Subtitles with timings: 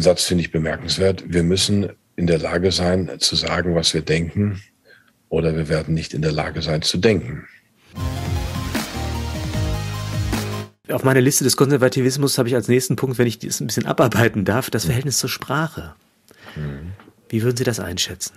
[0.00, 1.24] Diesen Satz finde ich bemerkenswert.
[1.26, 4.62] Wir müssen in der Lage sein zu sagen, was wir denken,
[5.28, 7.46] oder wir werden nicht in der Lage sein zu denken.
[10.88, 13.84] Auf meiner Liste des Konservativismus habe ich als nächsten Punkt, wenn ich das ein bisschen
[13.84, 15.94] abarbeiten darf, das Verhältnis zur Sprache.
[16.56, 16.92] Mhm.
[17.28, 18.32] Wie würden Sie das einschätzen?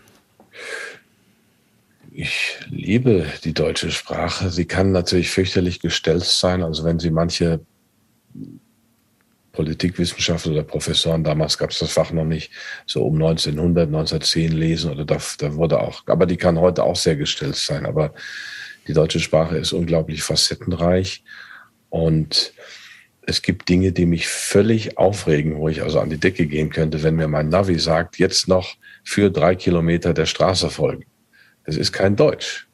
[2.11, 4.49] Ich liebe die deutsche Sprache.
[4.49, 6.61] Sie kann natürlich fürchterlich gestellt sein.
[6.61, 7.61] Also wenn Sie manche
[9.53, 12.51] Politikwissenschaftler oder Professoren, damals gab es das Fach noch nicht,
[12.85, 16.95] so um 1900, 1910 lesen oder da, da wurde auch, aber die kann heute auch
[16.95, 17.85] sehr gestellt sein.
[17.85, 18.13] Aber
[18.87, 21.23] die deutsche Sprache ist unglaublich facettenreich
[21.89, 22.53] und
[23.25, 27.03] es gibt Dinge, die mich völlig aufregen, wo ich also an die Decke gehen könnte,
[27.03, 31.05] wenn mir mein Navi sagt, jetzt noch für drei Kilometer der Straße folgen.
[31.63, 32.67] Das ist kein Deutsch.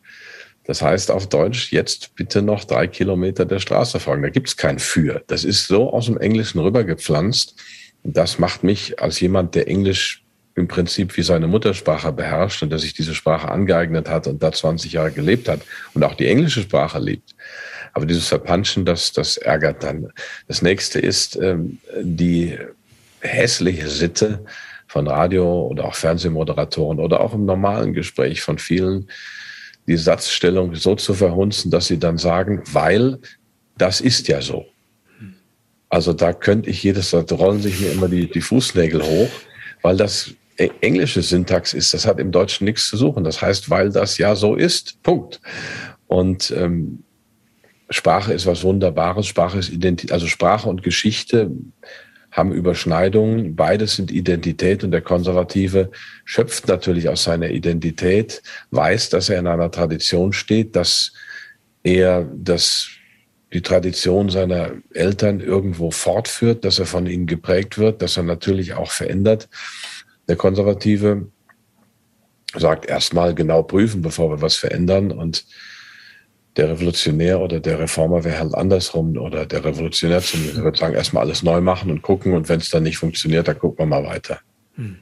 [0.70, 4.22] Das heißt auf Deutsch, jetzt bitte noch drei Kilometer der Straße folgen.
[4.22, 5.24] Da gibt es kein Für.
[5.26, 7.56] Das ist so aus dem Englischen rübergepflanzt.
[8.04, 10.24] Das macht mich als jemand, der Englisch
[10.54, 14.52] im Prinzip wie seine Muttersprache beherrscht und der sich diese Sprache angeeignet hat und da
[14.52, 15.62] 20 Jahre gelebt hat
[15.96, 17.34] und auch die englische Sprache liebt.
[17.94, 20.14] Aber dieses Verpanschen, das, das ärgert dann.
[20.48, 22.60] Das nächste ist ähm, die
[23.22, 24.46] hässliche Sitte,
[24.90, 29.08] von Radio- oder auch Fernsehmoderatoren oder auch im normalen Gespräch von vielen,
[29.90, 33.18] die Satzstellung so zu verhunzen, dass sie dann sagen, weil
[33.76, 34.68] das ist ja so.
[35.90, 39.30] Also da könnte ich jedes, da rollen sich mir immer die, die Fußnägel hoch,
[39.82, 43.24] weil das e, englische Syntax ist, das hat im Deutschen nichts zu suchen.
[43.24, 45.02] Das heißt, weil das ja so ist.
[45.02, 45.42] Punkt.
[46.06, 47.04] Und ähm,
[47.90, 49.26] Sprache ist was Wunderbares.
[49.26, 51.50] Sprache ist Identität, also Sprache und Geschichte
[52.32, 53.56] haben Überschneidungen.
[53.56, 55.92] Beides sind Identität und der Konservative
[56.26, 58.42] schöpft natürlich aus seiner Identität,
[58.72, 61.14] weiß, dass er in einer Tradition steht, dass
[61.84, 62.90] er das,
[63.54, 68.74] die Tradition seiner Eltern irgendwo fortführt, dass er von ihnen geprägt wird, dass er natürlich
[68.74, 69.50] auch verändert.
[70.28, 71.28] Der Konservative
[72.56, 75.46] sagt erstmal genau prüfen, bevor wir was verändern und
[76.58, 81.24] der Revolutionär oder der Reformer wäre halt andersrum oder der Revolutionär zumindest würde sagen, erstmal
[81.24, 84.06] alles neu machen und gucken und wenn es dann nicht funktioniert, dann gucken wir mal
[84.06, 84.40] weiter.
[84.76, 84.98] Hm.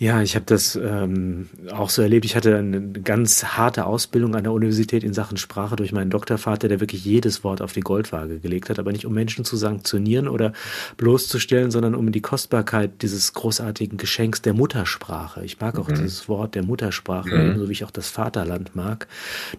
[0.00, 2.24] Ja, ich habe das ähm, auch so erlebt.
[2.24, 6.68] Ich hatte eine ganz harte Ausbildung an der Universität in Sachen Sprache durch meinen Doktorvater,
[6.68, 10.26] der wirklich jedes Wort auf die Goldwaage gelegt hat, aber nicht um Menschen zu sanktionieren
[10.26, 10.54] oder
[10.96, 15.44] bloßzustellen, sondern um die Kostbarkeit dieses großartigen Geschenks der Muttersprache.
[15.44, 15.96] Ich mag auch mhm.
[15.96, 17.50] dieses Wort der Muttersprache, mhm.
[17.50, 19.06] ebenso wie ich auch das Vaterland mag,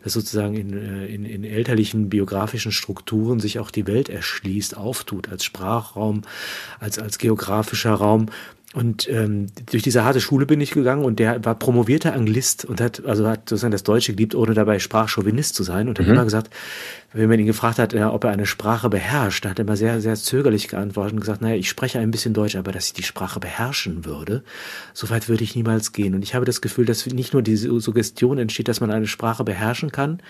[0.04, 5.30] dass sozusagen in, äh, in, in elterlichen biografischen Strukturen sich auch die Welt erschließt, auftut
[5.30, 6.24] als Sprachraum,
[6.80, 8.30] als, als geografischer Raum
[8.74, 12.80] und ähm, durch diese harte Schule bin ich gegangen und der war promovierter Anglist und
[12.80, 16.14] hat also hat sozusagen das Deutsche geliebt, ohne dabei Sprachchauvinist zu sein und hat mhm.
[16.14, 16.54] immer gesagt,
[17.14, 20.16] wenn man ihn gefragt hat, ob er eine Sprache beherrscht, hat er immer sehr, sehr
[20.16, 23.42] zögerlich geantwortet und gesagt, naja, ich spreche ein bisschen Deutsch, aber dass ich die Sprache
[23.42, 24.44] beherrschen würde,
[24.94, 26.16] so weit würde ich niemals gehen.
[26.16, 29.44] Und ich habe das Gefühl, dass nicht nur diese Suggestion entsteht, dass man eine Sprache
[29.44, 30.22] beherrschen kann,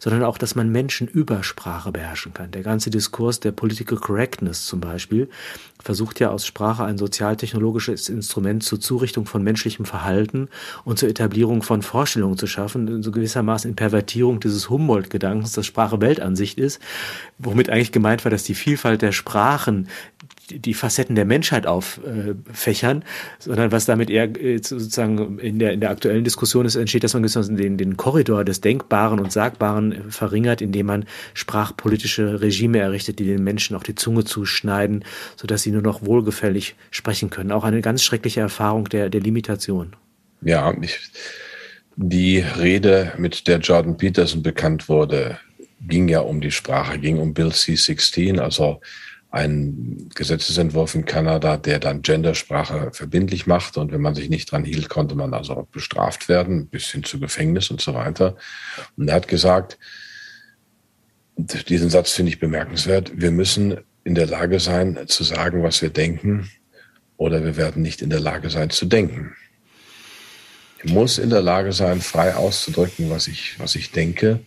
[0.00, 2.50] sondern auch, dass man Menschen über Sprache beherrschen kann.
[2.50, 5.28] Der ganze Diskurs der Political Correctness zum Beispiel
[5.80, 10.48] versucht ja aus Sprache ein sozialtechnologisches Instrument zur Zurichtung von menschlichem Verhalten
[10.84, 16.00] und zur Etablierung von Vorstellungen zu schaffen, so gewissermaßen in Pervertierung dieses Humboldt-Gedankens, dass Sprache
[16.00, 16.80] Welt Weltansicht ist,
[17.38, 19.88] womit eigentlich gemeint war, dass die Vielfalt der Sprachen
[20.50, 23.02] die Facetten der Menschheit auffächern,
[23.38, 27.14] sondern was damit eher äh, sozusagen in der, in der aktuellen Diskussion ist, entsteht, dass
[27.14, 33.24] man den, den Korridor des Denkbaren und Sagbaren verringert, indem man sprachpolitische Regime errichtet, die
[33.24, 35.06] den Menschen auch die Zunge zuschneiden,
[35.36, 37.50] sodass sie nur noch wohlgefällig sprechen können.
[37.50, 39.96] Auch eine ganz schreckliche Erfahrung der, der Limitation.
[40.42, 41.10] Ja, ich,
[41.96, 45.38] die Rede, mit der Jordan Peterson bekannt wurde,
[45.86, 48.80] ging ja um die Sprache, ging um Bill C-16, also
[49.34, 53.76] ein Gesetzesentwurf in Kanada, der dann Gendersprache verbindlich macht.
[53.76, 57.18] Und wenn man sich nicht dran hielt, konnte man also bestraft werden, bis hin zu
[57.18, 58.36] Gefängnis und so weiter.
[58.96, 59.76] Und er hat gesagt,
[61.36, 65.90] diesen Satz finde ich bemerkenswert, wir müssen in der Lage sein zu sagen, was wir
[65.90, 66.48] denken,
[67.16, 69.34] oder wir werden nicht in der Lage sein zu denken.
[70.84, 74.44] Ich muss in der Lage sein, frei auszudrücken, was ich, was ich denke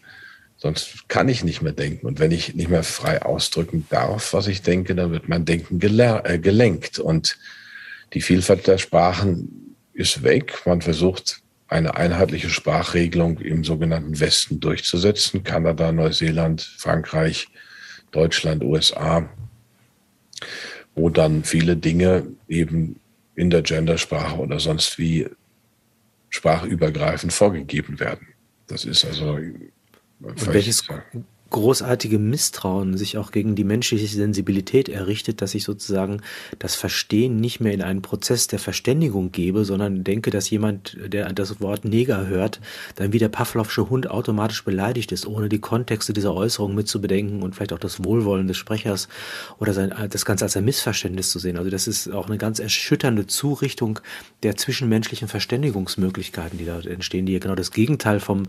[0.57, 2.07] Sonst kann ich nicht mehr denken.
[2.07, 5.79] Und wenn ich nicht mehr frei ausdrücken darf, was ich denke, dann wird mein Denken
[5.79, 6.97] äh, gelenkt.
[6.97, 7.37] Und
[8.13, 10.63] die Vielfalt der Sprachen ist weg.
[10.65, 15.43] Man versucht, eine einheitliche Sprachregelung im sogenannten Westen durchzusetzen.
[15.43, 17.49] Kanada, Neuseeland, Frankreich,
[18.11, 19.29] Deutschland, USA,
[20.95, 22.99] wo dann viele Dinge eben
[23.35, 25.27] in der Gendersprache oder sonst wie
[26.29, 28.27] sprachübergreifend vorgegeben werden.
[28.67, 29.37] Das ist also
[30.19, 30.81] welches,
[31.49, 36.21] großartige Misstrauen sich auch gegen die menschliche Sensibilität errichtet, dass ich sozusagen
[36.59, 41.31] das Verstehen nicht mehr in einen Prozess der Verständigung gebe, sondern denke, dass jemand, der
[41.33, 42.59] das Wort Neger hört,
[42.95, 47.55] dann wie der Pavlovsche Hund automatisch beleidigt ist, ohne die Kontexte dieser Äußerung mitzubedenken und
[47.55, 49.07] vielleicht auch das Wohlwollen des Sprechers
[49.59, 51.57] oder sein, das Ganze als ein Missverständnis zu sehen.
[51.57, 53.99] Also das ist auch eine ganz erschütternde Zurichtung
[54.43, 58.43] der zwischenmenschlichen Verständigungsmöglichkeiten, die da entstehen, die ja genau das Gegenteil vom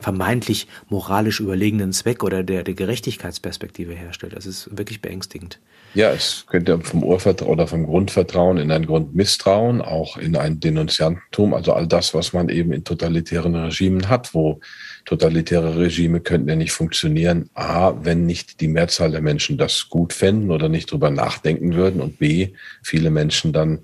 [0.00, 4.34] vermeintlich moralisch überlegenen Zweck oder der, der Gerechtigkeitsperspektive herstellt.
[4.34, 5.58] Das ist wirklich beängstigend.
[5.94, 11.52] Ja, es könnte vom Urvertrauen oder vom Grundvertrauen in ein Grundmisstrauen, auch in ein Denunziantentum,
[11.52, 14.60] also all das, was man eben in totalitären Regimen hat, wo
[15.04, 17.50] totalitäre Regime könnten ja nicht funktionieren.
[17.54, 22.00] A, wenn nicht die Mehrzahl der Menschen das gut fänden oder nicht drüber nachdenken würden
[22.00, 23.80] und B, viele Menschen dann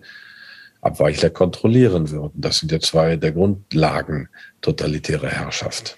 [0.81, 2.40] Abweichler kontrollieren würden.
[2.40, 4.28] Das sind ja zwei der Grundlagen
[4.61, 5.96] totalitärer Herrschaft.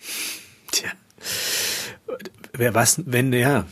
[0.73, 0.91] Tja.
[2.53, 3.67] Wer was, wenn, ja,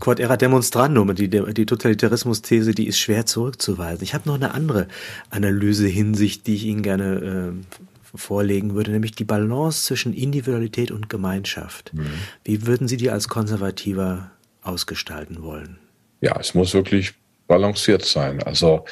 [0.00, 4.02] Quod era demonstrandum, die, die Totalitarismus-These, die ist schwer zurückzuweisen.
[4.02, 4.88] Ich habe noch eine andere
[5.28, 11.08] Analyse Hinsicht, die ich Ihnen gerne äh, vorlegen würde, nämlich die Balance zwischen Individualität und
[11.08, 11.92] Gemeinschaft.
[11.92, 12.06] Mhm.
[12.44, 14.30] Wie würden Sie die als Konservativer
[14.62, 15.78] ausgestalten wollen?
[16.20, 17.14] Ja, es muss wirklich
[17.46, 18.42] balanciert sein.
[18.42, 18.84] Also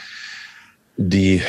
[0.97, 1.43] die,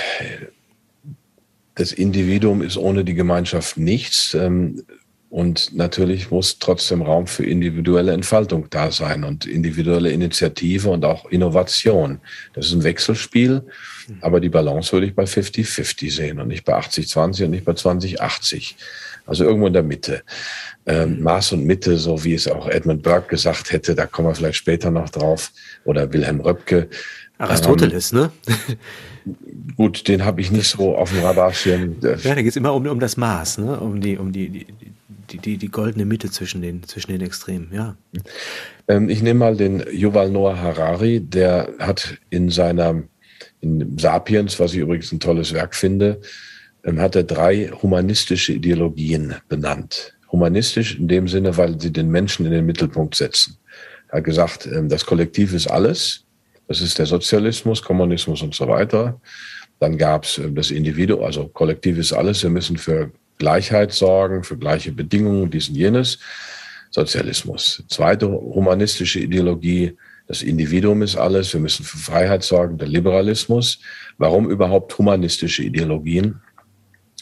[1.75, 4.33] das Individuum ist ohne die Gemeinschaft nichts.
[4.33, 4.83] Ähm,
[5.29, 11.25] und natürlich muss trotzdem Raum für individuelle Entfaltung da sein und individuelle Initiative und auch
[11.25, 12.19] Innovation.
[12.53, 13.61] Das ist ein Wechselspiel,
[14.21, 17.73] aber die Balance würde ich bei 50-50 sehen und nicht bei 80-20 und nicht bei
[17.73, 18.73] 20-80.
[19.27, 20.23] Also irgendwo in der Mitte.
[20.87, 24.33] Ähm, Maß und Mitte, so wie es auch Edmund Burke gesagt hätte, da kommen wir
[24.33, 25.51] vielleicht später noch drauf,
[25.85, 26.89] oder Wilhelm Röpke.
[27.37, 28.31] Aristoteles, ähm, ne?
[29.77, 31.97] gut, den habe ich nicht so auf dem Radarschirm.
[32.01, 33.79] Ja, da geht es immer um, um das Maß, ne?
[33.79, 34.65] um, die, um die, die,
[35.31, 37.95] die, die, die goldene Mitte zwischen den, zwischen den Extremen, ja.
[38.87, 43.03] Ähm, ich nehme mal den Yuval Noah Harari, der hat in seiner
[43.61, 46.21] in Sapiens, was ich übrigens ein tolles Werk finde,
[46.83, 50.15] ähm, hat er drei humanistische Ideologien benannt.
[50.31, 53.57] Humanistisch in dem Sinne, weil sie den Menschen in den Mittelpunkt setzen.
[54.09, 56.25] Er hat gesagt, ähm, das Kollektiv ist alles.
[56.67, 59.19] Das ist der Sozialismus, Kommunismus und so weiter.
[59.79, 62.43] Dann gab es das Individuum, also Kollektiv ist alles.
[62.43, 66.19] Wir müssen für Gleichheit sorgen, für gleiche Bedingungen, dies und jenes.
[66.91, 67.83] Sozialismus.
[67.88, 69.95] Zweite humanistische Ideologie,
[70.27, 73.80] das Individuum ist alles, wir müssen für Freiheit sorgen, der Liberalismus.
[74.18, 76.41] Warum überhaupt humanistische Ideologien?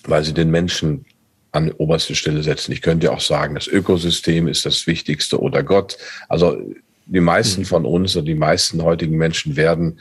[0.03, 1.05] Weil sie den Menschen
[1.51, 2.71] an oberste Stelle setzen.
[2.71, 5.97] Ich könnte ja auch sagen, das Ökosystem ist das Wichtigste oder Gott.
[6.27, 6.61] Also
[7.05, 9.99] die meisten von uns und die meisten heutigen Menschen werden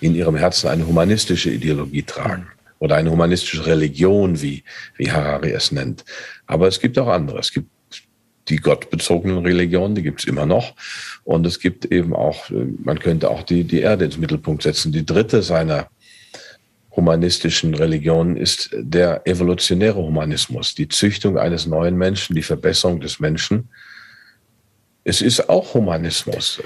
[0.00, 4.64] in ihrem Herzen eine humanistische Ideologie tragen oder eine humanistische Religion, wie,
[4.96, 6.04] wie Harari es nennt.
[6.46, 7.38] Aber es gibt auch andere.
[7.38, 7.68] Es gibt
[8.48, 10.74] die gottbezogenen Religionen, die gibt es immer noch.
[11.24, 14.92] Und es gibt eben auch, man könnte auch die, die Erde ins Mittelpunkt setzen.
[14.92, 15.88] Die dritte seiner
[16.94, 23.68] humanistischen Religionen ist der evolutionäre Humanismus, die Züchtung eines neuen Menschen, die Verbesserung des Menschen
[25.08, 26.60] es ist auch Humanismus,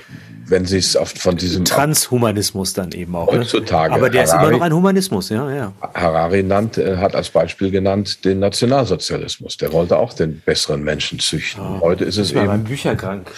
[0.46, 3.30] wenn Sie es oft von diesem Transhumanismus dann eben auch.
[3.30, 3.40] Ne?
[3.40, 3.90] Heutzutage.
[3.90, 3.96] Ne?
[3.98, 5.72] Aber der Harari, ist immer noch ein Humanismus, ja, ja.
[5.94, 9.58] Harari nannt, hat als Beispiel genannt den Nationalsozialismus.
[9.58, 11.62] Der wollte auch den besseren Menschen züchten.
[11.62, 12.46] Oh, Heute ist es eben.
[12.46, 13.28] Beim Bücherschrank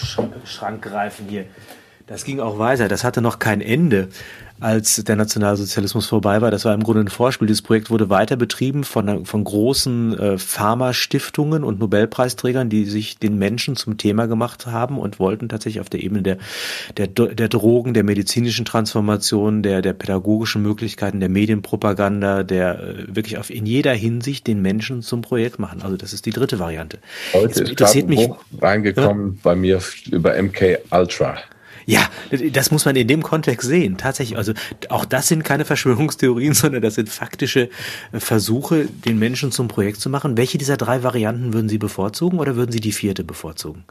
[0.81, 1.47] greifen hier.
[2.07, 2.87] Das ging auch weiter.
[2.87, 4.09] Das hatte noch kein Ende
[4.61, 6.51] als der Nationalsozialismus vorbei war.
[6.51, 7.47] Das war im Grunde ein Vorspiel.
[7.47, 13.39] Dieses Projekt wurde weiter betrieben von, von großen äh, Pharmastiftungen und Nobelpreisträgern, die sich den
[13.39, 16.39] Menschen zum Thema gemacht haben und wollten tatsächlich auf der Ebene der,
[16.97, 23.39] der, der Drogen, der medizinischen Transformation, der, der pädagogischen Möglichkeiten, der Medienpropaganda, der äh, wirklich
[23.39, 25.83] auf, in jeder Hinsicht den Menschen zum Projekt machen.
[25.83, 26.99] Also das ist die dritte Variante.
[27.33, 29.41] Heute Jetzt ist ein Buch reingekommen ja?
[29.43, 29.81] bei mir
[30.11, 31.39] über MK Ultra.
[31.87, 32.09] Ja,
[32.53, 33.97] das muss man in dem Kontext sehen.
[33.97, 34.53] Tatsächlich, also
[34.89, 37.69] auch das sind keine Verschwörungstheorien, sondern das sind faktische
[38.13, 40.37] äh, Versuche, den Menschen zum Projekt zu machen.
[40.37, 43.85] Welche dieser drei Varianten würden Sie bevorzugen oder würden Sie die vierte bevorzugen?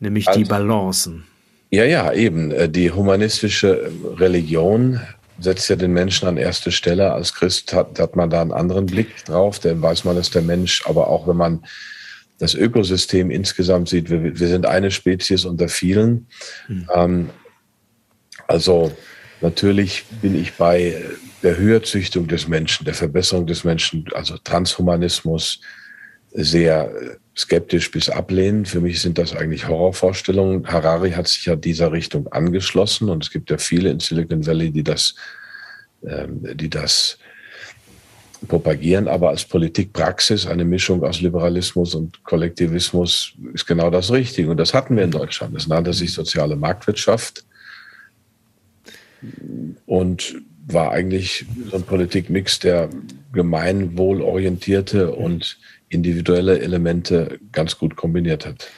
[0.00, 1.24] Nämlich also, die Balancen.
[1.70, 2.50] Ja, ja, eben.
[2.50, 5.00] Äh, die humanistische Religion
[5.38, 7.12] setzt ja den Menschen an erste Stelle.
[7.12, 9.58] Als Christ hat, hat man da einen anderen Blick drauf.
[9.58, 11.64] Dann weiß man, dass der Mensch, aber auch wenn man
[12.38, 16.26] das Ökosystem insgesamt sieht, wir, wir sind eine Spezies unter vielen.
[16.68, 16.88] Mhm.
[16.94, 17.30] Ähm,
[18.46, 18.94] also
[19.40, 21.02] natürlich bin ich bei
[21.42, 25.60] der Höherzüchtung des Menschen, der Verbesserung des Menschen, also Transhumanismus,
[26.32, 26.90] sehr
[27.36, 28.68] skeptisch bis ablehnend.
[28.68, 30.66] Für mich sind das eigentlich Horrorvorstellungen.
[30.66, 34.70] Harari hat sich ja dieser Richtung angeschlossen und es gibt ja viele in Silicon Valley,
[34.70, 35.14] die das,
[36.06, 37.18] ähm, die das
[38.48, 44.50] propagieren, aber als Politikpraxis eine Mischung aus Liberalismus und Kollektivismus ist genau das Richtige.
[44.50, 45.56] Und das hatten wir in Deutschland.
[45.56, 47.44] Es nannte sich soziale Marktwirtschaft
[49.86, 52.90] und war eigentlich so ein Politikmix, der
[53.32, 58.68] gemeinwohlorientierte und individuelle Elemente ganz gut kombiniert hat.